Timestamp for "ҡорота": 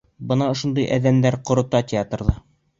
1.51-1.85